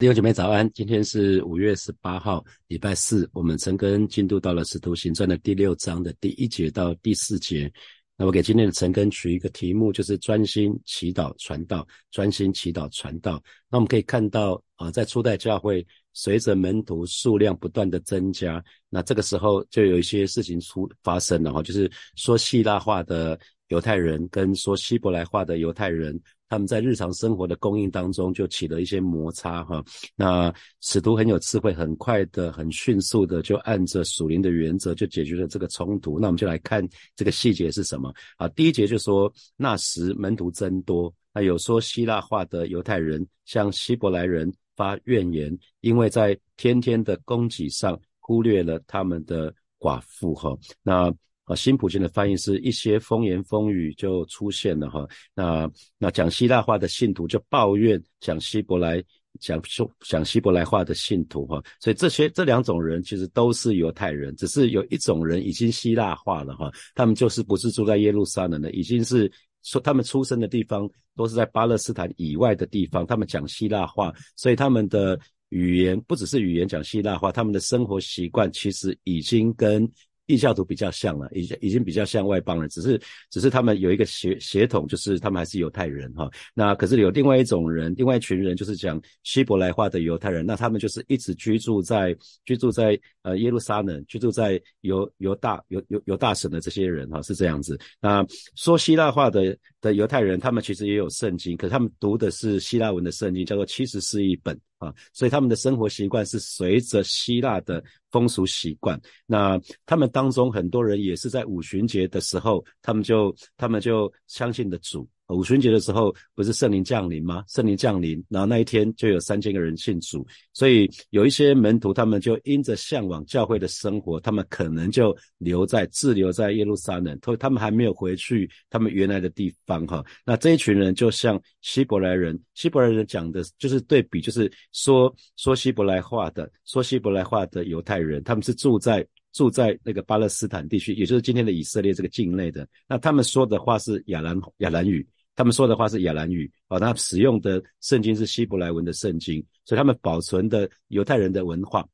[0.00, 3.28] 弟兄姐妹早安，今天是五月十八号，礼拜四。
[3.34, 7.70] 我们陈根进度到了《使徒行传》的第六章的第一节到第四节。
[8.16, 13.42] 那我给今天的陈根取一个题目，就是专心祈祷传道，专心祈祷传道。
[13.68, 23.38] 那我们可以看到啊，在初代教会，随着门徒数量不断的增加，那这个时候就有一些事情出发生了哈，就是说希腊话的
[23.68, 26.18] 犹太人跟说希伯来话的犹太人。
[26.50, 29.82] 他们在日常生活的供应当中就起了一些摩擦哈，
[30.16, 36.18] 那使徒很有智慧，很快的、很迅速的就按着属灵的原则就解决了这个冲突。
[36.18, 38.48] 那我们就来看这个细节是什么啊？
[38.48, 50.58] 第一节就说那时门徒增多，那有说希腊话的犹太人向希伯来人发怨言，因为在天天的供给上忽略了他们的寡妇哈。
[50.82, 51.14] 那
[51.50, 55.04] 啊，新普京的翻译是一些风言风语就出现了哈。
[55.34, 55.68] 那
[55.98, 59.02] 那讲希腊话的信徒就抱怨讲希伯来
[59.40, 61.60] 讲说讲希伯来话的信徒哈。
[61.80, 66.70] 所以这些这两种人其实都是犹太人，只是有一种人已经希腊化了哈。
[66.94, 69.28] 他们就是不是住在耶路撒冷的，已经是
[69.64, 79.90] 说他们出生的地方都是在巴勒斯坦以外的地方，他们讲希腊话，所以他们的语言不只是语言讲希腊话，他们的生活习惯其实已经跟。
[80.30, 83.00] 异教徒比较像了，已经已经比较像外邦人，只是
[83.30, 86.30] 只是他们有一个血血统，就是他们还是犹太人哈。
[86.54, 97.78] 那可是有另外一种人，另外一群人就是讲希伯来话的犹太人，那他们就是一直居住在居住在呃耶路撒冷，居住在犹犹大犹犹犹大省的这些人哈，是这样子。
[98.00, 104.58] 那说希腊话的的犹太人，他们其实也有圣经，可是他们读的是希腊文的圣经，叫做七十四译本。
[104.80, 109.00] 啊，所以他们的生活习惯是随着希腊的风俗习惯。
[109.26, 115.08] 那他们当中很多人也是在五旬节的时候，他们就他们就相信的主。
[115.32, 117.44] 五旬节的时候不是圣灵降临吗？
[117.46, 130.04] 圣灵降临，然后那一天就有三千个人信主，所以有一些门徒他们就因着向往教会的生活，他们可能就留在滞留在耶路撒冷，他他们还没有回去他们原来的地方哈。
[130.26, 145.06] 那这一群人就像希伯来人，希伯来人讲的就是对比，就是说说希伯来话的，说希伯来话的犹太人，他们是住在住在那个巴勒斯坦地区，也就是今天的以色列这个境内的，那他们说的话是亚兰亚兰语。
[145.36, 151.88] 他们说的话是亚兰语啊，他使用的圣经是希伯来文的圣经，所以他们保存的犹太人的文化，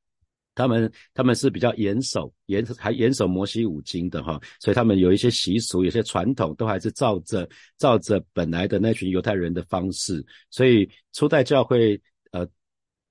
[0.55, 12.01] 他们他们是比较严守严还严守摩西五经的哈，所以他们有一些习俗、有些传统都还是照着照着本来的那群犹太人的方式，所以初代教会。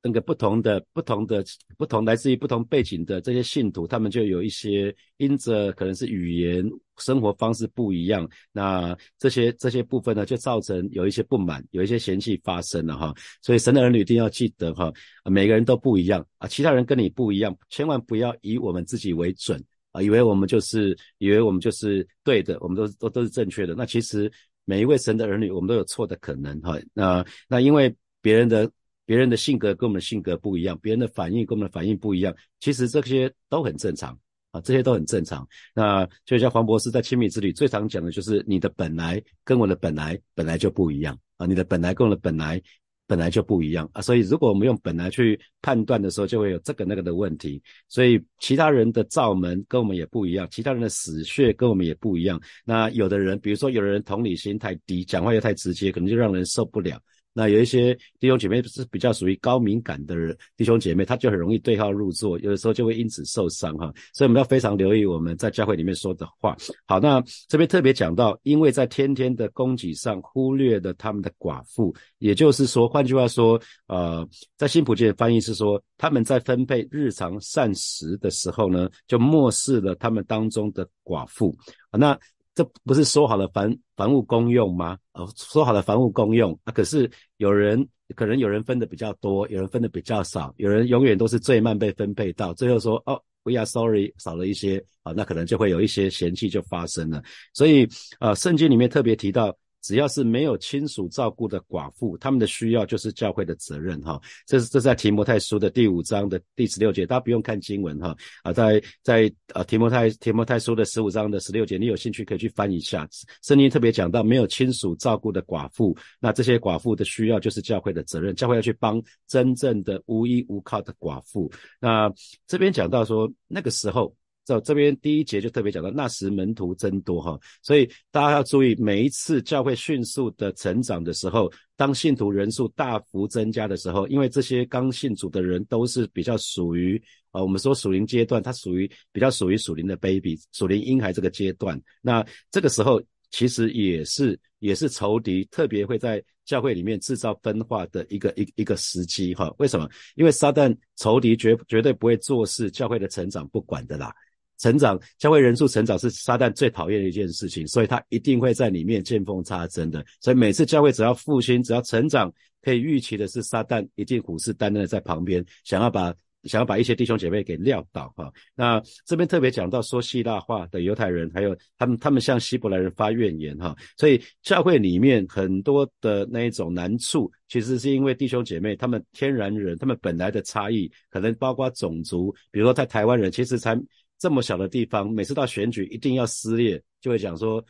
[0.07, 1.43] 那个不同的、不同的、
[1.79, 6.63] 不同来自于不同背景的这些信徒，他们就有一些因着可能是语言、
[6.97, 13.11] 生活方式不一样，那这些这些部分呢，就造成有一些不满、有一些嫌弃发生了哈。
[13.41, 19.59] 所以神的儿女一定要记得哈，每个人都不一样啊，其他人跟你不一样，千万不要以我们自己为准
[19.91, 23.73] 啊，以为我们就是以为我们就是对的，我们都都都是正确的。
[23.73, 24.31] 那其实
[24.65, 26.79] 每一位神的儿女，我们都有错的可能哈。
[26.93, 28.71] 那那因为别人的。
[29.05, 34.17] 别人的性格跟我们的性格不一样，别人的反应跟我们的反应不一样，其实这些都很正常
[34.51, 35.47] 啊，这些都很正常。
[35.73, 42.61] 那就像黄博士在亲密之旅最常讲的就是你的本来跟我的本来本来就不一样啊，你的本来跟我的本来
[43.07, 47.61] 本来就不一样啊，所以如果我们用本来去判断的时候，就会有这个那个的问题。
[47.87, 52.41] 所以其他人的罩门跟我们也不一样，其他人的死穴跟我们也不一样。
[52.65, 56.99] 那有的人，比如说有的人同理心太低，讲话又太直接，可能就让人受不了。
[57.37, 66.55] 那有一些弟兄姐妹是比较属于高敏感的人，弟兄姐妹他就很容易对号入座，有的时候就会因此受伤哈，所以我们要非常留意我们在教会里面说的话。
[66.85, 74.25] 好，那这边特别讲到，因为在天天的供给上忽略了他们的寡妇，也就是说，换句话说，呃，
[74.55, 81.53] 在新普界的翻译是说，他们在分配日常膳食的时候呢，就漠视了他们当中的寡妇，
[81.91, 82.17] 那。
[82.55, 84.97] 这不是说好了房房屋公用吗？
[85.11, 97.21] 呃，说好了房屋公用啊，可是有人可能有人分的比较多，有人分的比较少，有人永远都是最慢被分配到，最后说哦，we are sorry，少了一些啊，那可能就会有一些嫌弃就发生了。
[97.53, 97.87] 所以
[98.19, 99.55] 呃，圣经里面特别提到。
[99.85, 104.19] 只要是没有亲属照顾的寡妇，他们的需要就是教会的责任哈。
[104.47, 113.07] 这是这在提摩太书的第五章的第十六节，大家不用看经文哈啊，在在呃提摩太提摩太书的十五章的十六节，你有兴趣可以去翻一下。
[113.43, 121.51] 圣经特别讲到没有亲属照顾的寡妇，那这些寡妇的需要就是教会的责任，教会要去帮真正的无依无靠的寡妇。
[121.79, 122.11] 那
[122.47, 124.15] 这边讲到说那个时候。
[124.45, 137.01] 这这边第一节就特别讲到，那时门徒增多哈，所以大家要注意，每一次教会迅速的成长的时候，当信徒人数大幅增加的时候，因为这些刚信主的人都是比较属于
[137.31, 143.01] 啊，我们说属灵阶段，它属于比较属于属灵的 baby，属灵婴孩这个阶段，那这个时候
[143.31, 149.89] 其实也是也是仇敌特别会在教会里面制造分化的一个一一个时机哈，为什么？
[150.13, 154.13] 因为撒旦仇敌绝绝对不会做事教会的成长不管的啦。
[154.57, 160.03] 成长，教会人数成长是撒旦最讨厌的一件事情，所以他一定会在里面见缝插针的。
[160.21, 162.31] 所以每次教会只要复兴，只要成长，
[162.61, 166.13] 可以预期的是撒旦一定虎视眈眈的在旁边，想要把
[166.43, 168.31] 想要把一些弟兄姐妹给撂倒哈。
[168.55, 173.75] 那这边特别讲到说希腊话的犹太人，还有他们他们向希伯来人发怨言哈。
[173.97, 183.77] 所以教会里面很多的那一种难处，其实是因为弟兄姐妹他们天然人，他们本来的差异，可能包括种族，比如说在台湾人，其实才。
[184.25, 187.63] 这么小的地方，每次到选举一定要撕裂，就会讲说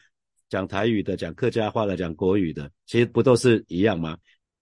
[0.47, 4.17] 讲台语的、讲客家话的、讲国语的，其实不都是一样吗？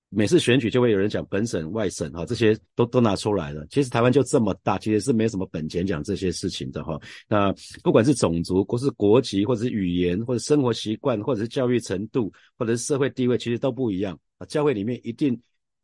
[0.09, 3.63] 每次选举就会有人讲本省、外省，哈，这些都都拿出来了。
[3.69, 6.99] 其实台湾就这么大，其实是没什么本钱讲这些事情的，哈。
[7.27, 7.53] 那
[7.83, 14.47] 不管是种族，或是国籍，或者是语言，或者生活习惯，或者是教育程度，或者是社会地位，其实都不一样啊。
[14.47, 15.39] 教会里面一定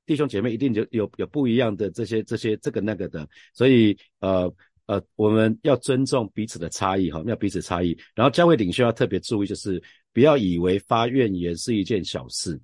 [0.08, 4.52] 弟兄姐妹一定就有有不一样的这些这些这个那个的，所以呃。
[4.90, 7.96] 呃，我们要尊重彼此的差异，哈，要彼此差异。
[8.16, 9.80] 然后教会领袖要特别注意，就是
[10.12, 12.60] 不要以为发怨言是一件小事。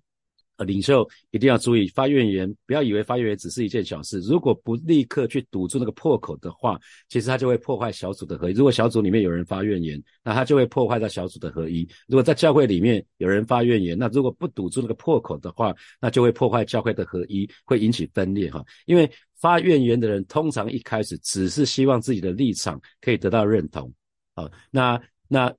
[0.57, 4.21] 呃，领袖一定要注意发怨言，不要以为发怨言只是一件小事。
[4.21, 6.79] 如果不立刻去堵住那个破口的话，
[7.09, 8.53] 其实他就会破坏小组的合一。
[8.53, 11.87] 如果小组里面有人发怨言，那他就会破坏到小组的合一。
[12.07, 18.63] 如果在教会里面有人发怨言，那如果不堵住那个破口的话，那就会破坏教会的合一，会引起分裂哈。
[18.85, 19.11] 因为
[19.45, 23.93] 发怨言的人通常一开始只是希望自己的立场可以得到认同，
[24.33, 25.53] 好，那那。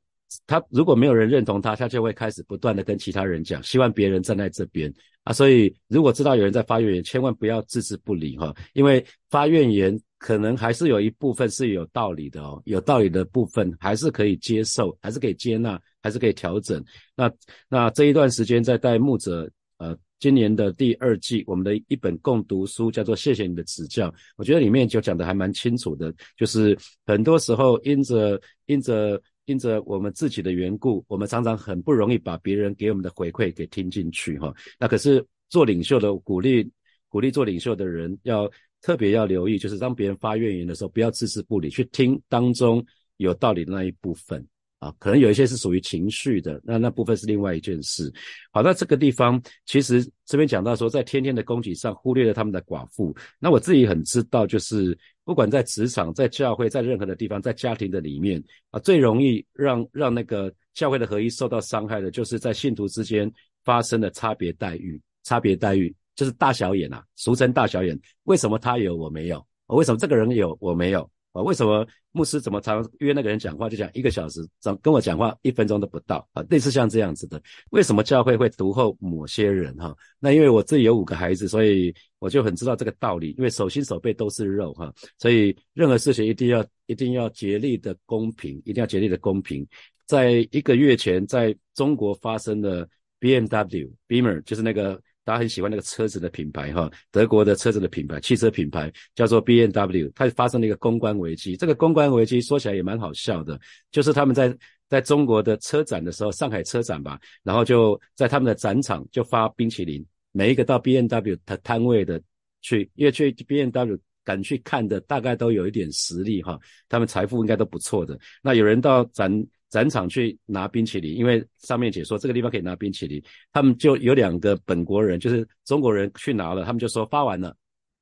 [0.44, 4.92] 他如果没有人认同他，他就会开始不断的跟其他人讲，希望别人站在这边
[5.22, 5.32] 啊。
[5.32, 16.84] 所以如果知道有人在发怨言，千万不要置之不理哈，因为发怨言可能还是有一部分是有道理的哦，有道理的部分还是可以接受，还是可以接纳，还是可以调整。
[17.14, 17.32] 那
[17.68, 29.20] 那这一段时间在带牧者，呃，今年的第二季，我们的一本共读书叫做《谢谢你的指教》，我觉得里面就讲的还蛮清楚的，就是很多时候因着因着。
[29.48, 34.52] 因着我们自己的缘故，我们常常很不容易把别人给我们的回馈给听进去哈。
[34.76, 36.68] 那可是做领袖的鼓励，
[37.08, 38.50] 鼓励做领袖的人要
[38.82, 42.84] 特别要留意，就是当别人发怨言的时候，不要置之不理，去听当中
[43.18, 44.44] 有道理的那一部分。
[44.86, 48.12] 啊，可能有一些是属于情绪的，那那部分是另外一件事。
[48.52, 53.14] 好，那这个地方其实这边讲到说，在天天的供给上忽略了他们的寡妇。
[53.40, 63.30] 那我自己很知道，就是不管在职场、在教会、在任何的地方、在家庭的里面啊，最容易让让那个教会的合一受到伤害的，就是在信徒之间
[63.64, 65.00] 发生的差别待遇。
[65.24, 67.98] 差别待遇就是大小眼啊，俗称大小眼。
[68.24, 69.44] 为什么他有我没有？
[69.66, 71.10] 为什么这个人有我没有？
[71.36, 76.42] 啊，为什么牧师怎么常约那个人讲话就讲一个小时，怎跟我讲话一分钟都不到啊？
[76.48, 77.40] 类似像这样子的，
[77.70, 79.94] 为什么教会会读后某些人哈？
[80.18, 83.34] 那因为我自己有五个孩子，所以我就很知道这个道理。
[83.36, 89.66] 因为手心手背都是肉哈，所以任何事情一定要一定要竭力的公平，一定要竭力的公平。
[90.06, 92.88] 在一个月前，在中国发生的
[93.18, 95.00] B M W Beamer 就是那个。
[95.26, 101.56] 大家很喜欢那个车子的品牌哈，德国的车子的品牌，汽车品牌叫做 B N W，它发生了一个公关危机。
[101.56, 103.58] 这个公关危机说起来也蛮好笑的，
[103.90, 104.56] 就是他们在
[104.88, 112.22] 在中国的车展的时候，上海车展吧，然后就在他们的展场就发冰淇淋，每一个到 B N W 的摊位的
[112.62, 116.56] 去，因为去 B N W 敢去看的，大概都有一点实力哈，
[116.88, 118.16] 他们财富应该都不错的。
[118.40, 119.44] 那有人到展。
[119.68, 127.54] 展场去拿冰淇淋，因为上面解说这个地方可以拿冰淇淋，他们就有两个本国人，就是中国人去拿了，他们就说发完了，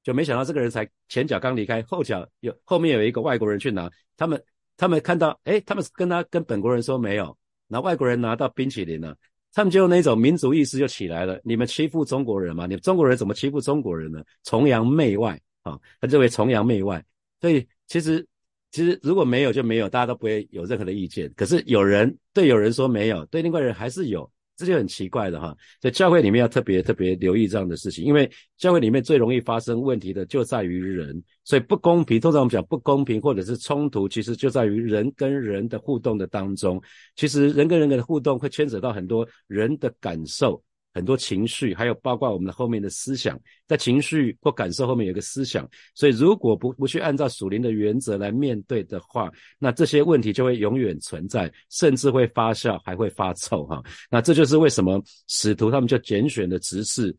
[0.03, 4.41] 就没想到这个人才前脚刚离开，后脚有后面有一个外国人去拿，他们
[4.77, 9.17] 他们看到，哎，他们跟他跟本国人说没有，那外国人拿到冰淇淋了，
[9.55, 12.67] 他们就那种民族意识就起来了，你们欺负中国人吗？
[12.67, 14.23] 你们中国人怎么欺负中国人呢？
[14.45, 17.03] 崇洋媚外啊，他认为崇洋媚外，
[17.41, 18.27] 所以其实。
[18.75, 21.33] 其实如果没有就没有，大家都不会有任何的意见。
[21.37, 25.57] 可是有人对有人说没有，对另外人还是有，这就很奇怪的哈。
[25.81, 28.29] 在教会里面要特别特别留意这样的事情，因为
[28.59, 32.19] 教会里面最容易发生问题的就在于人，所以不公平。
[32.19, 36.83] 通常我们讲不公平或者是冲突，其实就在于人跟人的互动的当中。
[37.15, 40.61] 其实人跟人的互动会牵扯到很多人的感受。
[40.95, 53.83] 很多情绪，还有包括我们的后面的思想，在情绪或感受后面有一个思想，所以如果不不去按照属灵的原则来面对的话，那这些问题就会永远存在，甚至会发酵，还会发臭哈。
[54.09, 57.15] 那这就是为什么使徒他们就拣选的执事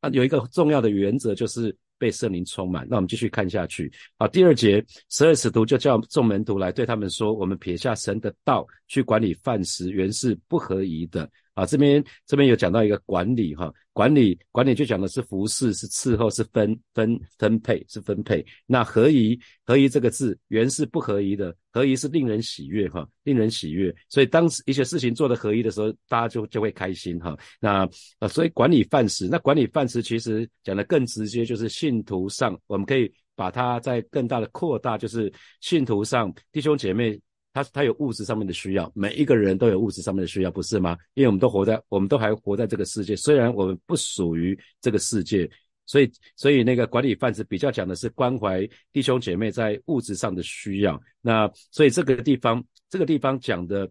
[0.00, 1.74] 啊，有一个重要的原则就是。
[1.96, 3.90] 被圣灵充满，那我们继续看下去。
[4.18, 18.44] 好，第二节，十二使徒就叫众门徒来对他们说：“我们撇下神的道去管理饭食，原是不合宜的。”啊，这边这边有讲到一个管理哈，管理管理就讲的是服侍，是伺候，是分分分配，是分配。
[18.66, 23.94] 那合宜合宜这个字原是不合宜的，合宜是令人喜悦哈，令人喜悦。
[24.08, 27.36] 所以当一些事情做的合宜的时候，大家就就会开心哈。
[27.60, 37.20] 那啊，所以管理饭食，那管理饭食其实讲的更直接，就是信徒上，我们可以把它在更大的扩大，就是信徒上弟兄姐妹。
[37.54, 40.98] 他他有物质上面的需要，每一个人都有物质上面的需要，不是吗？
[41.14, 45.48] 因为我们都活在，我们都还活在这个世界，虽然我们不属于这个世界，
[45.86, 51.00] 所以所以那个管理范子比较讲的是关怀弟兄姐妹在物质上的需要。
[51.22, 53.88] 那所以这个地方这个地方讲的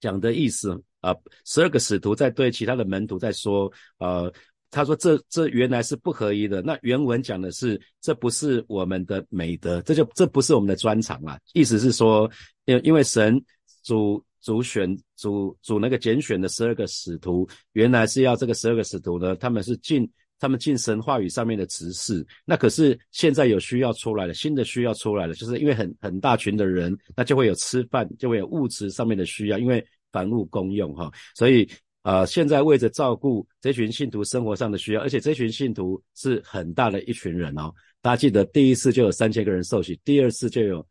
[0.00, 1.12] 讲的意思啊，
[1.44, 4.32] 十二个使徒在对其他的门徒在说，呃。
[4.72, 6.62] 他说：“这这原来是不合一的。
[6.62, 11.38] 那原文讲的是，这不是我们的美德，这就这不是我们的专长啊。
[11.52, 12.28] 意思是说，
[12.64, 13.38] 因因为神
[13.84, 20.10] 主主选主主那个拣选的十二个使徒，原来是要这个十二个使徒呢，他们是进
[20.40, 22.26] 他们进神话语上面的执事。
[22.46, 31.68] 那可是现在有需要出来了，新的需要出来了，就是因为很很大群的人，那就会有吃饭，就会有物质上面的需要，因为凡物公用哈，所以。”
[32.02, 37.72] 啊，现在为着照顾这群信徒生活上的需要，而且这群信徒是很大的一群人哦。
[38.00, 40.84] 大家记得第一次就有三千个人受洗，第二次就有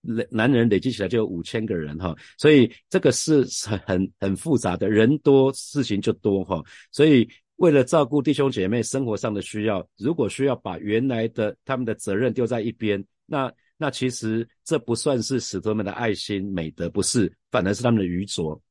[0.00, 2.14] 男男人累积起来就有五千个人哈。
[2.38, 6.62] 所以这个是很很很复杂的，人多事情就多哈。
[6.92, 18.62] 所以为了照顾弟兄姐妹生活上的需要，如果需要把原来的他们的责任丢在一边，那那其实这不算是使徒们的爱心美德，不是，反而是他们的愚拙。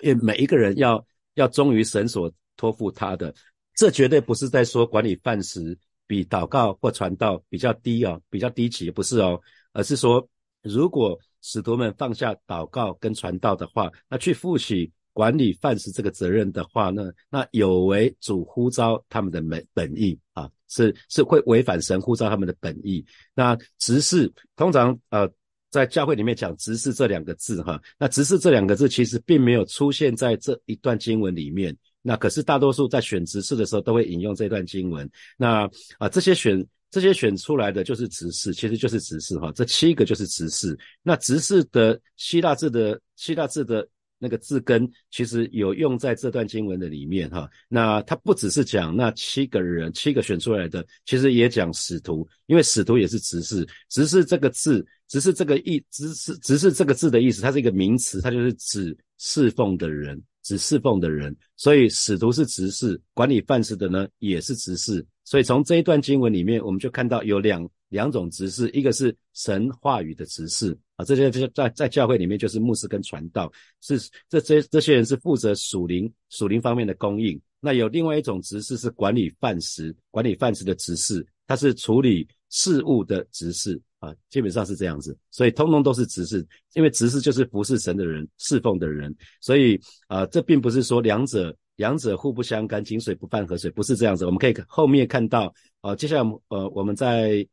[0.00, 1.06] 因为每一个人要。
[1.36, 3.32] 要忠于神所托付他的，
[3.74, 9.40] 这绝对不是在说管理饭食比祷告或传道比较低啊，比较低级，不是哦，
[9.72, 10.28] 而是说，
[10.62, 23.04] 如果使徒们放下祷告跟传道的话，那去负起管理饭食这个责任的话呢，那有违主呼召他们的本本意啊，是是会违反神呼召他们的本意。
[23.34, 25.30] 那执事通常呃。
[25.76, 31.76] 在教会里面讲“执事”这两个字，哈，那“执事”这两个字其实并没有出现在这一段经文里面。
[32.00, 35.08] 那可是大多数在选执事的时候都会引用这段经文。
[35.36, 35.68] 那
[35.98, 40.78] 啊，这些选这些选出来的就是执事，其实就是执事，哈，这七个就是执事。
[41.02, 43.86] 那执事的希腊字的希腊字的。
[44.18, 67.68] 那个字根其实有用在这段经文的里面哈，那它不只是讲那七个人，七个选出来的，其实也讲使徒，因为使徒也是执事，执事这个字，只是这个意，执事执事这个字的意思，它是一个名词，它就是指侍奉的人，指侍奉的人，所以使徒是执事，管理饭食的呢也是执事，所以从这一段经文里面，我们就看到有两。
[67.90, 73.96] 两种执事，一个是神话语的执事啊，这些这些在在教会里面就是牧师跟传道，是
[74.28, 77.40] 这这这些人是负责属灵属灵方面的供应。
[77.60, 85.16] 那有另外一种执事是管理饭食，管理饭食的执事，他是处理事务的执事啊，基本上是这样子。
[85.30, 89.14] 所以通通都是执事，因为执事就是服侍神的人，侍奉的人。
[89.40, 94.24] 所以啊，这并不是说两者两者互不相干，井水不犯河水，不是这样子。
[94.24, 97.46] 我们可以后面看到啊，接下来呃我们在。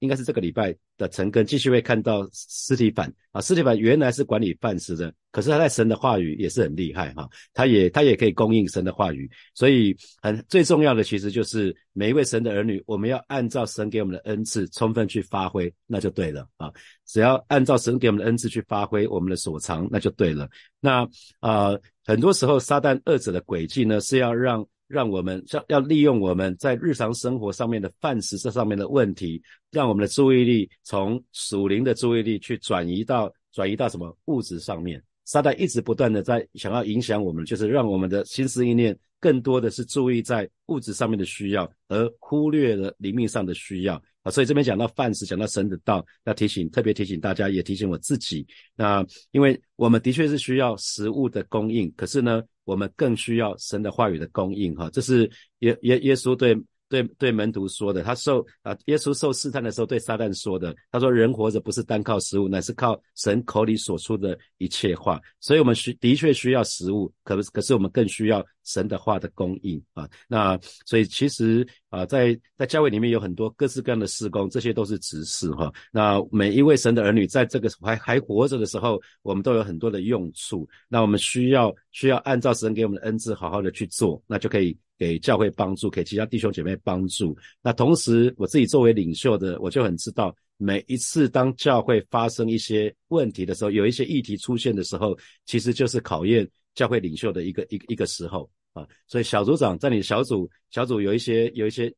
[0.00, 16.70] 应该是这个礼拜的陈根继续会看到斯提凡啊，斯提凡原来是管理饭食的，可是他在神的话语也是很厉害哈，他也他也可以供应神的话语，所以很最重要的其实就是每一位神的儿女，我们要按照神给我们的恩赐充分去发挥，那就对了啊，
[17.06, 20.48] 只要按照神给我们的恩赐去发挥我们的所长，那就对了。
[20.80, 21.08] 那
[21.40, 24.66] 啊，很多时候撒旦二者的轨迹呢，是要让。
[24.90, 35.00] 让我们要要利用我们在日常生活上面的饭食这上面的问题，让我们的注意力从属灵的注意力去转移到转移到什么物质上面。
[35.24, 43.94] 撒旦一直不断的在想要影响我们，就是让我们的心思意念更多的是注意在物质上面的需要，而忽略了灵命上的需要
[44.24, 44.30] 啊。
[44.32, 48.44] 所以这边讲到饭食，讲到神的道，要提醒特别提醒大家，也提醒我自己。
[48.74, 52.42] 那因为我们的确是需要食物的供应，可是呢。
[52.64, 56.54] 我们更需要神的话语的供应，哈，这是耶耶耶稣对
[56.88, 65.20] 对对门徒说的，他受啊，耶稣受试探的时候对撒旦说的，他说人活着不是单靠食物，乃是靠神口里所出的一切话。
[65.38, 70.08] 所以，我们需的确需要食物，可可是我们更需要神的话的供应啊。
[70.28, 75.72] 那所以其实啊，在在教会里面有很多各式各样的事工，这些都是指示哈。
[75.92, 80.68] 那每一位神的儿女在这个还还活着的时候，我们都有很多的用处。
[80.88, 84.76] 那我们需要需要按照神给我们的恩赐，好好的去做，那就可以。
[85.00, 87.34] 给教会帮助，给其他弟兄姐妹帮助。
[87.62, 98.86] 那同时，我自己作为领袖的，我就很知道，每一次当教会发生一些问题的时候，有一些议题出现的时候，其实就是考验教会领袖的一个一个一个时候啊。
[99.06, 101.92] 所以，小组长在你小组小组有一些有一些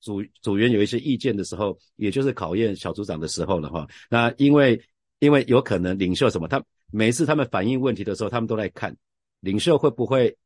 [0.00, 3.86] 组组员有一些意见的时候，也就是考验小组长的时候了哈。
[4.10, 4.80] 那因为
[5.18, 8.96] 因为有可能领袖什么，他每一次他们反映问题的时候，他们都在看
[9.40, 10.36] 领袖会不会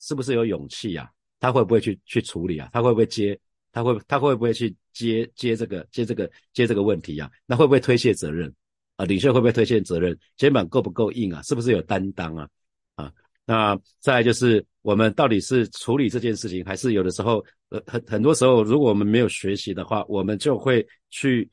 [0.00, 1.10] 是不是有勇气呀？
[1.40, 2.70] 他会不会去去处理啊？
[2.72, 3.38] 他会不会接？
[3.70, 7.30] 他会他会不会去接接这个接这个接这个问题呀？
[7.44, 8.50] 那会不会推卸责任
[8.96, 9.04] 啊？
[9.04, 10.16] 领袖会不会推卸责任？
[10.36, 11.42] 肩膀够不够硬啊？
[11.42, 12.48] 是不是有担当啊？
[12.94, 13.12] 啊，
[13.46, 21.48] 那再就是我们到底是处理这件事情，还是有的时候呃很很多时候，如果我们没有学习的话，我们就会去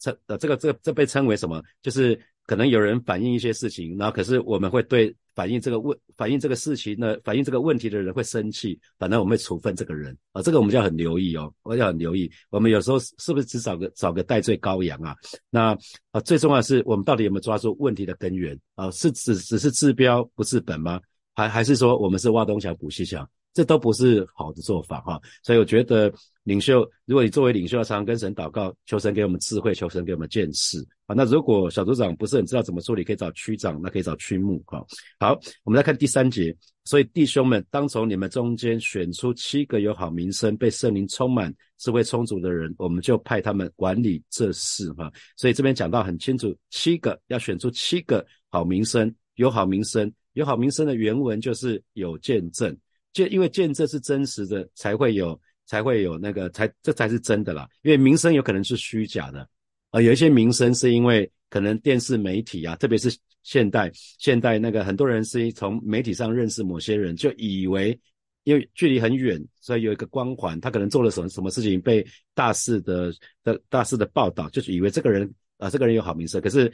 [0.00, 1.62] 称呃这个这这被称为什么？
[1.82, 5.14] 就是可能有人反映一些事情，然后可是我们会对。
[5.36, 12.32] 反映这个问，反映这个事情呢，反映这个问题的人会生气，反正我们会处分这个人啊，这个我们就要很留意哦，我要很留意。
[12.48, 15.14] 我们有时候是不是只找个找个代罪羔羊啊？
[15.50, 15.76] 那
[16.10, 18.90] 啊，最重要的是我们到底有没有抓住问题的根源啊？
[18.92, 20.98] 是只只是治标不治本吗？
[21.36, 23.28] 还还是说我们是挖东墙补西墙？
[23.52, 26.12] 这都不是好的做法哈，所以我觉得
[26.42, 31.14] 领袖，如果你作为领袖，要常常跟神祷告，求神给我们智慧，求神给我们见识啊。
[31.16, 34.84] 那如果小组长不是很知道怎么处理，可以找区长，那可以找区牧哈。
[35.18, 45.10] 好，我们来看第三节，所以弟兄们，当从你们中间选出七个有好名声、被圣灵充满、智慧充足的人，我们就派他们管理这事哈。
[45.34, 52.76] 所以这边讲到很清楚，七个要选出七个好名声、有好名声、有好名声的原文就是有见证。
[53.14, 57.66] 见，因为见证是真实的，才会有，才会有那个，才这才是真的啦。
[57.82, 59.48] 因为名声有可能是虚假的，
[59.90, 63.08] 啊，有一些名声是因为可能电视媒体啊，特别是
[63.42, 67.98] 现代，现代那个很多人是从媒体上认识某些人，就以为
[68.44, 73.10] 因为距离很远，所以有一个光环，他可能做了什么什么事情被大肆的
[73.42, 76.70] 的大肆的报道，就是以为这个人啊，这个人有好名声，可是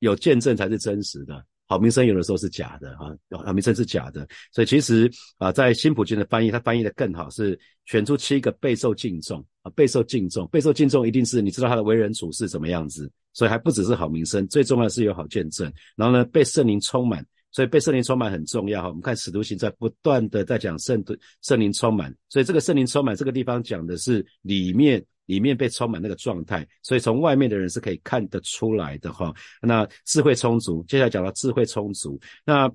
[0.00, 1.46] 有见证才是真实的。
[1.66, 3.10] 好名声有的时候是假的啊，
[3.44, 18.88] 好名声是假的，所以其实啊，在新普京的翻译，他翻译的更好，是选出七个备受敬重啊，备受敬重，备受敬重，一定是你知道他的为人处事怎么样子，所以还不只是好名声，最重要的是有好见证，然后呢，被圣灵充满，所以被圣灵充满很重要哈。
[18.88, 21.02] 我们看使徒行在不断的在讲圣
[21.40, 25.04] 圣灵充满，所以这个圣灵充满这个地方讲的是里面。
[25.26, 29.34] 里面被充满那个状态，所以从外面的人是可以看得出来的哈。
[29.62, 32.20] 那智慧充足，接下来讲到智慧充足。
[32.44, 32.70] 那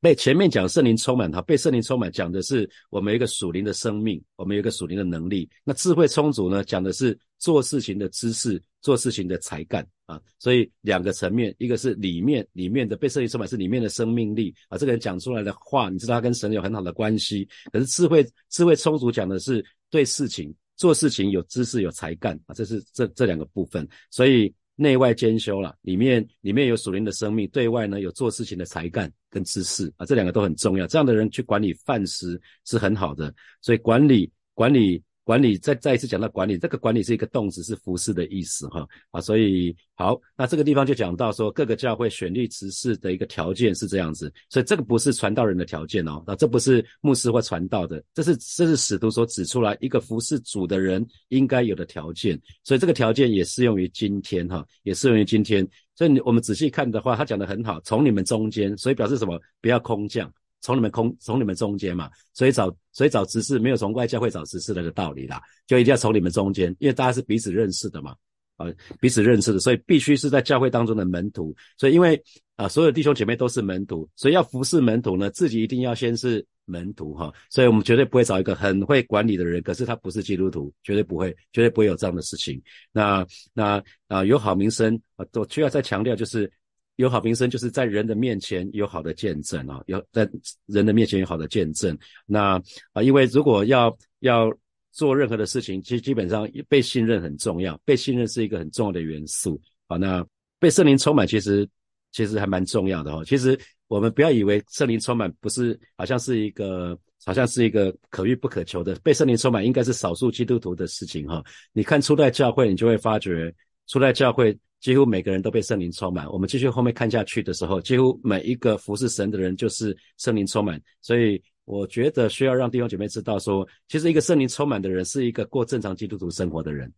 [0.00, 5.50] 被前面讲圣灵充满，哈，被圣灵充满讲的是我们一个属灵的生命，我们有一个属灵的能力。
[5.64, 10.20] 那智慧充足呢，讲的是做事情的知识，做事情的才干啊。
[10.38, 17.48] 所以两个层面，一个是里面里面的被圣灵充满是里面的生命力啊，这个人讲出来的话，你知道他跟神有很好的关系。
[17.72, 20.54] 可是智慧智慧充足讲的是对事情。
[20.78, 25.76] 做事情有知识有才干啊，这是这这两个部分，所以内外兼修了。
[25.82, 30.86] 里面里面有属灵的生命，对外呢有做事情的才干跟知识啊，这两个都很重要。
[30.86, 35.02] 这样的人去管理饭食是很好的，所以管理管理。
[35.28, 55.62] 管理再再一次讲到管理，这个管理是一个动词，是服侍的意思哈啊，所以好，那这个地方就讲到说各个教会选立执事的一个条件是这样子，所以这个不是传道人的条件哦，那这不是牧师或传道的，这是这是使徒所指出来一个服侍主的人应该有的条件，所以这个条件也适用于今天哈，也适用于今天，
[55.94, 59.38] 所以你我们仔细看的话，他讲的很好，从你们中间，所以表示什么？
[59.60, 60.32] 不要空降。
[60.68, 68.14] 从你们空从你们中间嘛，所以找所以找执事没有从外教会找执事那个道理啦，就一定要从你们中间，因为大家是彼此认识的嘛，
[68.58, 68.66] 啊
[69.00, 71.56] 彼此认识的，所以必须是在教会当中的门徒。
[71.78, 72.22] 所以因为
[72.56, 77.32] 啊所有弟兄姐妹都是门徒，所以要服侍门徒呢，自己一定要先是门徒哈。
[77.48, 82.60] 所以我们绝对不会找一个很会管理的人，可是他不是基督徒，绝对不会，绝对不会有这样的事情。
[82.92, 86.52] 那那啊有好名声啊，我需要再强调就是。
[86.98, 90.28] 有好名声，就是在人的面前有好的见证啊，有在
[90.66, 91.96] 人的面前有好的见证。
[92.26, 92.60] 那
[92.92, 94.52] 啊，因为如果要要
[94.90, 99.60] 做任何的事情，其实基本上被信任很重要，被信任是一个很重要的元素。
[99.86, 100.26] 好，那
[100.58, 101.68] 被圣灵充满，其实
[102.10, 103.24] 其实还蛮重要的哦。
[103.24, 103.56] 其实
[103.86, 108.96] 我们不要以为圣灵充满不是好像是一个好像是一个可遇不可求的。
[109.04, 111.44] 被圣灵充满应该是少数基督徒的事情哈。
[111.72, 113.54] 你看初代教会，你就会发觉
[113.86, 116.30] 初代教会几乎每个人都被圣灵充满。
[116.30, 120.80] 我们继续后面看下去的时候，几乎每一个服侍神的人就是圣灵充满。
[121.00, 126.92] 所以我觉得需要让弟兄姐妹知道说，其实一个圣灵充满的人是一个过正常基督徒生活的人。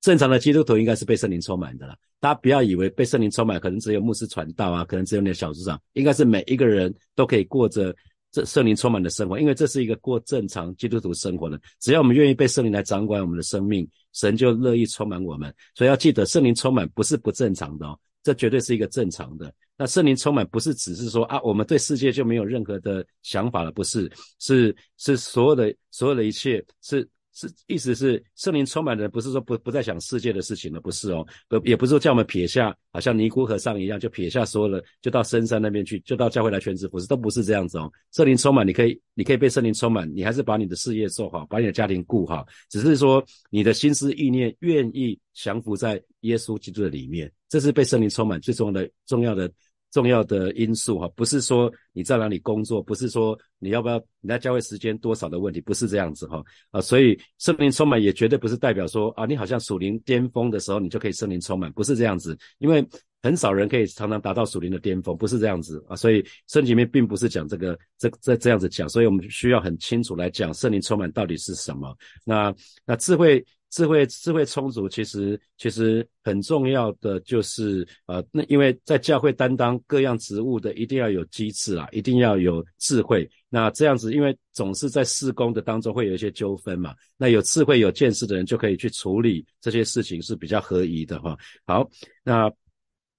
[0.00, 1.96] 正常的基督徒应该是被圣灵充满的了。
[2.20, 7.94] 大家不要以为被圣灵充满可能只有牧师传道啊，可能只有你的小组长，应该是每一个人都可以过着
[8.30, 11.60] 这圣灵充满的生活，因为这是一个过正常基督徒生活的。
[11.80, 15.54] 只要我们愿意被圣灵来掌管我们的生命，神就乐意充满我们。
[15.74, 19.52] 所以要记得，圣灵充满不是不正常的哦，这绝对是一个正常的。
[19.76, 27.08] 那圣灵充满不是只是说啊，我们对世界就没有任何的想法了，不是，是是所有的所有的一切是。
[27.38, 37.88] 是，意思是圣灵充满的人，不是说不不再想世界的事情了，不是哦，不也不是说叫我们撇下，好像尼姑和尚一样，就撇下所有的，就到深山那边去，就到教会来全职服侍，都不是这样子哦。
[38.10, 49.48] 圣灵充满，你可以，你可以被圣灵充满，你还是把你的事业做好，把你的家庭顾好，只是说你的心思意念愿意降服在耶稣基督的里面，这是被圣灵充满最重要的重要的。
[49.90, 56.42] 重要的因素哈，不是说你在哪里工作，不是说你要不要你在教会时间多少的问题，不是这样子哈。
[56.70, 62.86] 啊，所以圣灵充满也绝对不是代表说啊，你好像属灵巅峰的时候，你就可以圣灵充满，不是这样子，因为
[63.22, 73.44] 很少人可以常常达到属灵的巅峰，不是这样子啊，所以圣经里面并不是讲这个这这这样子讲，所以我们需要很清楚来讲圣灵充满到底是什么，那那智慧。
[73.70, 83.28] 智慧智慧充足，其实其实很重要的就是呃，那因为在教会担当各样职务的，一定要有机智啊，一定要有智慧。
[83.48, 91.36] 那这样子，因为总是在施工的当中会有一些纠纷嘛，那有智慧有见识的人就可以去处理这些事情是比较合宜的哈。
[91.66, 91.88] 好，
[92.24, 92.50] 那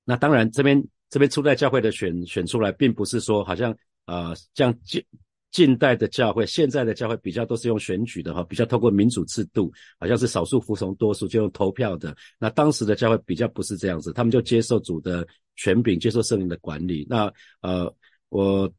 [0.04, 5.00] 那当然这边这边初代教会的选选出来，并不是说好像呃像就。
[5.52, 12.16] 近代的教会，现在的教会比较都是用选举的哈，比较透过民主制度，好像是少数服从多数就用投票的。
[12.38, 17.04] 那当时的教会比较不是这样子，他们就接受主的权柄，接受圣灵的管理。
[17.10, 17.92] 那呃，
[18.30, 18.72] 我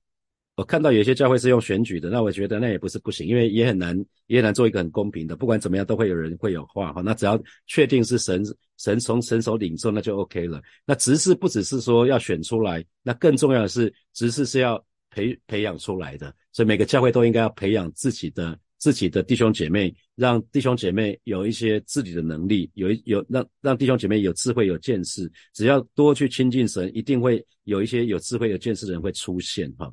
[0.55, 5.35] 我看到有些教会是用选举的，那我觉得那也不是不行，因为也很难也很难做一个很公平的。
[5.37, 7.01] 不管怎么样，都会有人会有话哈。
[7.01, 8.45] 那只要确定是神
[8.77, 10.63] 神从神手领受，那就 OK 了。
[10.87, 14.81] 那执事不只是说要选出来，那更重要的是执事是要。
[15.11, 25.31] 培培养出来的，所以每个教会都应该要培养自己的自己的弟兄姐妹，让弟兄姐妹有一些自理的能力，有有让让弟兄姐妹有智慧有见识。
[25.53, 29.91] 只要多去亲近神，一定会有一些有智慧有见识的人会出现哈。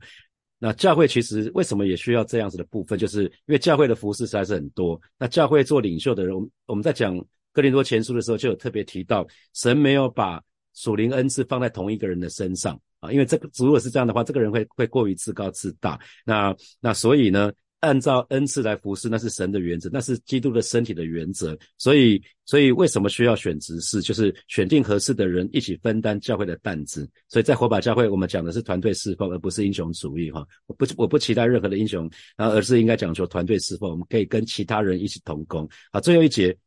[0.59, 4.99] 那教会其实为什么也需要这样子的部分，就是因为教会的服饰实在是很多。
[5.19, 7.15] 那教会做领袖的人，我们我们在讲
[7.51, 10.41] 哥林多前书的时候就有特别提到，神没有把
[10.73, 12.79] 属灵恩赐放在同一个人的身上。
[13.11, 15.99] 因为这个如果是这样的话，这个人会会过于自高自大。
[16.25, 21.57] 那那所以呢，按照恩赐来服侍，那是神的原则，那是基督的身体的原则。
[21.77, 27.09] 所以所以为什么需要选执事，就是选定合适的人一起分担教会的担子。
[27.27, 30.31] 所以在火把教会，我们讲的是团队侍奉，而不是英雄主义。
[30.31, 35.69] 哈，我不我不期待任何的英雄，啊，而是应该讲求团队侍奉，我们可以跟其他人一起同工。
[35.91, 36.57] 好，最后一节，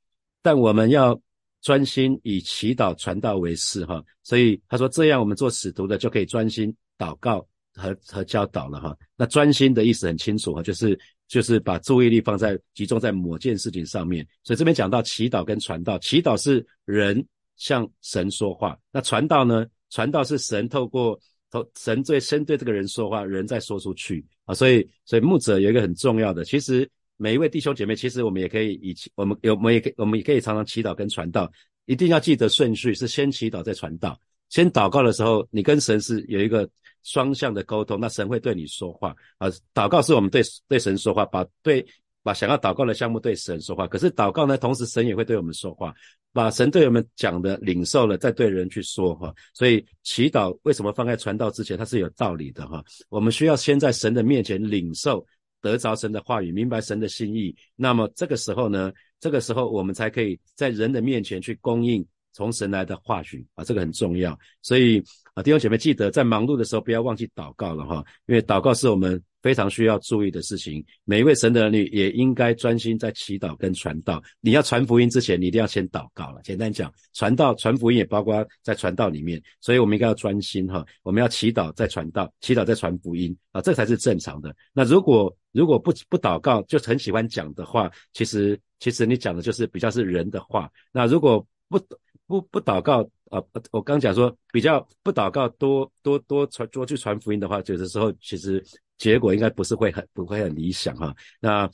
[0.42, 1.20] 但我们要。
[1.62, 8.96] 专心以祈祷传道为事，哈，所以他说这样我们做使徒的就可以专心祷告和和教导了，哈。
[9.16, 14.26] 那专心的意思很清楚，哈，就是就是把注意力放在集中在某件事情上面。
[14.42, 17.22] 所以这边讲到祈祷跟传道，祈祷是人
[17.56, 19.66] 向神说话，那传道呢？
[19.90, 21.18] 传道是神透过
[21.50, 24.54] 透神对先对这个人说话，人再说出去啊。
[24.54, 26.88] 所以所以牧者有一个很重要的，其实。
[27.22, 31.52] 每一位弟兄姐妹，其实我们也可以以我们有我们也可以我们也可以常常祈祷跟传道，
[31.84, 34.18] 一定要记得顺序是先祈祷再传道。
[34.48, 36.66] 先祷告的时候，你跟神是有一个
[37.02, 39.48] 双向的沟通，那神会对你说话啊。
[39.74, 41.86] 祷告是我们对对神说话，把对
[42.22, 43.86] 把想要祷告的项目对神说话。
[43.86, 45.94] 可是祷告呢，同时神也会对我们说话，
[46.32, 49.30] 把神对我们讲的领受了，再对人去说哈。
[49.52, 52.82] 所以祈祷为什么放在传道之前，它是有道理的哈。
[53.10, 55.22] 我们需要先在神的面前领受。
[55.60, 58.92] 得着神的话语，明白神的心意，那么这个时候呢？
[59.20, 64.38] 这个时候我们才可以在人的面前去供应从神来的话语啊，这个很重要。
[64.62, 65.02] 所以
[65.34, 69.22] 啊，弟兄姐妹记得在忙碌的时候不要忘记祷告了哈，因为祷告是我们。
[69.42, 74.22] 非常需要注意的事情，每一位神的儿女也应该专心在祈祷跟传道。
[74.42, 76.42] 你要传福音之前，你一定要先祷告了。
[76.44, 80.84] 简单讲，传道、传福音也包括在传道里面，所以我们应该要专心哈。
[81.02, 84.54] 我们要祈祷再传道，祈祷再传福音啊，这才是正常的。
[84.74, 90.70] 那如果如果不不祷告，就很喜欢讲的话，其实其实你讲的就是比较是人的话。
[90.92, 91.80] 那如果不
[92.26, 98.64] 不不祷告啊，我刚讲说比较不祷告，多多多传多去传福音的话，有的时候其实。
[99.00, 101.16] 结果应该不是会很不会很理想哈。
[101.40, 101.66] 那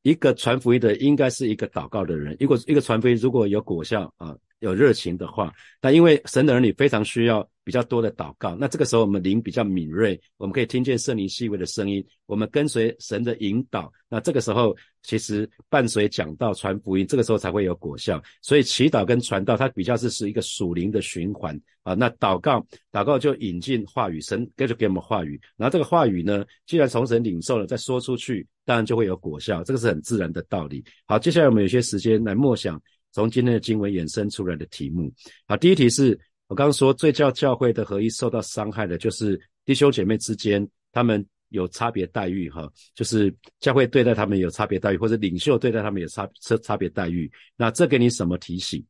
[0.00, 4.34] 一个传福音的应该是一个祷告的人，如果一个传福音如果有果效啊。
[4.62, 8.56] 有热情的话，那因为神的儿女非常需要比较多的祷告。
[8.56, 13.92] 那这个时候我们灵比较敏锐，我们可以听见圣灵细微的声音，我们跟随神的引导。
[14.08, 18.22] 那这个时候其实伴随讲道传福音，这个时候才会有果效。
[18.40, 21.94] 所以祈祷跟传道它比较是是一个属灵的循环啊。
[21.94, 25.40] 那祷告祷告就引进话语，神给就给我们话语。
[25.56, 29.64] 然后这个话语呢，既然从神领受了，再说出去，当然就会有果效。
[29.64, 30.84] 这个是很自然的道理。
[31.06, 32.80] 好，接下来我们有些时间来默想。
[33.12, 35.12] 从今天的经文衍生出来的题目，
[35.46, 47.30] 好，第一题是我刚刚说最教教会的合一受到伤害的，就是弟兄姐妹之间他们有差别待遇，哈，就是教会对待他们有差别待遇，或者领袖对待他们有差差差别待遇。
[47.56, 48.84] 那这给你什么提醒？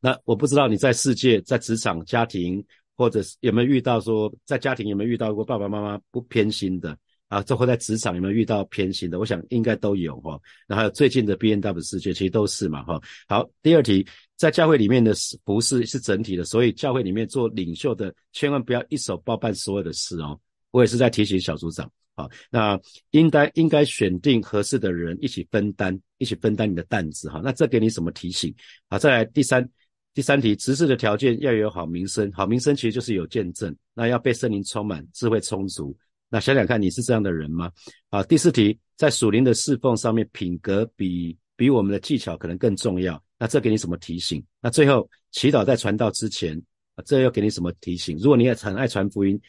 [0.00, 2.64] 那我不知道你在世界、在职场、家庭，
[2.96, 6.96] 或者是有没有遇到说在家庭有没有遇到过爸爸妈妈不偏心的？
[7.34, 9.18] 啊，这会在职场有没有遇到偏心的？
[9.18, 10.40] 我想应该都有哈。
[10.68, 13.00] 那还有最近的 B N W 事件，其实都是嘛哈。
[13.26, 15.12] 好，第二题，在教会里面的
[15.44, 20.38] 服饰是整体的，所以教会里面做领袖的，千万不要一手包办所有的事哦。
[20.70, 22.78] 我也是在提醒小组长，好，那
[23.10, 27.40] 应该应该选定合适的人一起分担，一起分担你的担子哈。
[27.42, 28.54] 那这给你什么提醒？
[28.88, 29.68] 好，再来第三
[30.14, 35.96] 第三题，执事的条件要有好名声，好名声其实就是有见证，那要被圣灵充满，智慧充足。
[36.34, 37.70] 那想想看，你是这样的人吗？
[38.10, 43.22] 啊，第四题，在属灵的侍奉上面，品格比比我们的技巧可能更重要。
[43.38, 44.44] 那这给你什么提醒？
[44.60, 46.60] 那最后，祈祷在传道之前，
[46.96, 48.18] 啊，这又给你什么提醒？
[48.18, 49.40] 如果你也很爱传福音，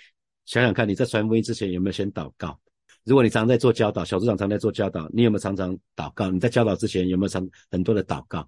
[0.46, 2.56] 想想看你在传福音之前有没有先祷告？
[3.04, 6.30] 如果你常在做教导，小组长常在做教导，你有没有常常祷告？
[6.30, 8.48] 你在教导之前有没有常很多的祷告？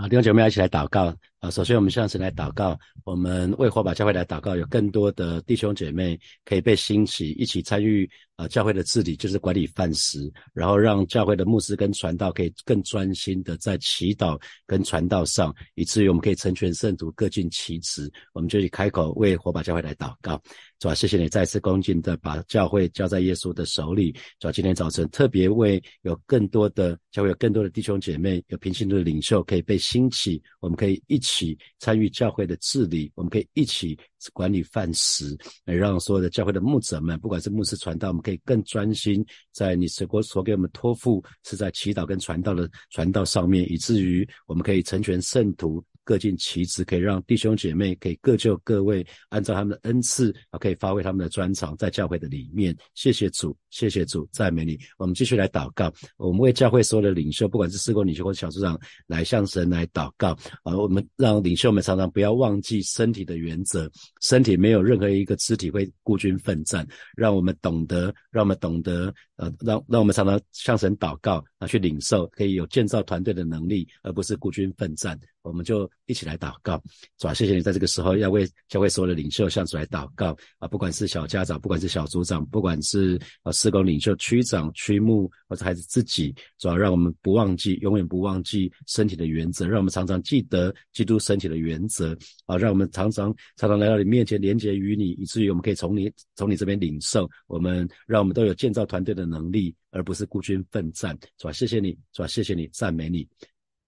[0.00, 1.50] 啊，弟兄姐妹一起来祷告啊！
[1.50, 18.10] 首先，我们向神来祷告，我们为火把教会来祷告，有更多的弟兄姐妹可以被兴起，一起参与啊教会的治理，就是管理饭食，然后让教会的牧师跟传道可以更专心的在祈祷跟传道上，以至于我们可以成全圣徒，各尽其职。
[18.32, 20.40] 我们就以开口为火把教会来祷告。
[20.80, 24.16] 主啊，谢谢你再次恭敬的把教会交在耶稣的手里。
[24.38, 33.94] 主啊，今天早晨特别为有更多的教会有更多的弟兄姐妹，有平信徒的领袖可以被兴起，我们可以一起参与教会的治理，我们可以一起
[34.32, 45.84] 管理饭食，来让所有的教会的牧者们，不管是牧师传道，我们可以更专心在你神国所给我们托付，是在祈祷跟传道的传道上面，以至于我们可以成全圣徒。
[46.10, 52.76] 各尽其职，可以让弟兄姐妹可以各就各位，按照他们的恩赐啊，可以发挥他们的专长，在教会的里面。
[52.96, 54.76] 谢谢主，谢谢主，赞美你。
[54.98, 60.76] 我们继续来祷告，我们为教会所有的领袖，不管是施工领袖或小组长，来向神来祷告啊。
[60.76, 63.88] 我们让领袖们常常不要忘记身体的原则，
[64.20, 66.84] 身体没有任何一个肢体会孤军奋战。
[67.16, 75.18] 让我们懂得，让我们懂得，呃，让让我们常常向神祷告啊，去领受，可以有建造团队的能力，而不是孤军奋战。
[75.42, 76.78] 我们就一起来祷告，
[77.18, 77.32] 是吧？
[77.32, 80.68] 谢谢你在这个时候要为教会所有的领袖向主来祷告啊！
[80.68, 92.14] 不管是小家长，不管是小组长，不管是啊施工领袖、区长、区牧，或者孩子自己，主要让我们不忘记，永远不忘记身体的原则，让我们常常记得基督身体的原则
[92.50, 92.58] 啊！
[92.58, 97.30] 让我们常常常常来到你面前，连接于你，以至于我们可以从你从你这边领受。
[97.46, 101.52] 我们让我们都有建造团队的能力，而不是孤军奋战，是吧？
[101.52, 102.26] 谢谢你，是吧？
[102.26, 103.26] 谢谢你，赞美你。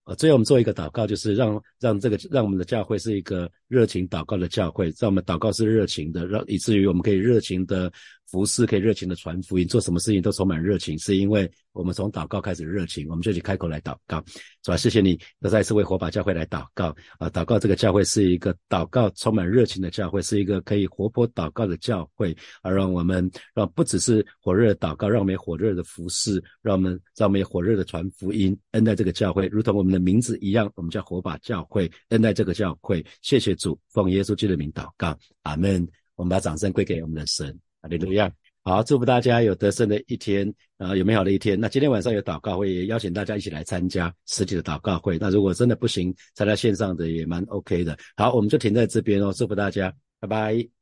[0.05, 7.92] 啊，最后我们做一个祷告，就是让让这个让我们的教会是一个热情祷告的教会，让我们祷告是热情的，让以至于我们可以热情的。
[8.32, 14.24] 服侍可以热情的传福音，做什么事情都充满热情，是因为我们从祷告开始热情，我们就去开口来祷告。
[14.62, 17.28] 主要谢谢你，又再次为火把教会来祷告啊！
[17.28, 33.04] 祷告这个教会是一个祷告充满热情的教会，是一个可以活泼祷告的教会，而让我们让不只是火热的祷告，让我们火热的服侍，让我们让我们火热的传福音，恩待这个教会，如同我们的名字一样，我们叫火把教会，恩待这个教会。
[33.20, 35.86] 谢谢主，奉耶稣基督的名祷告，阿门。
[36.14, 37.58] 我们把掌声归给我们的神。
[37.82, 38.32] 哈利路亚！
[38.64, 41.58] 好，祝福大家有得胜的一天啊，有美好的一天。
[41.58, 45.18] 那今天晚上有祷告会，也邀请大家一起来参加实体的祷告会。
[45.18, 47.98] 那如果真的不行，参加线上的也蛮 OK 的。
[48.16, 50.81] 好，我们就停在这边哦，祝福大家，拜拜。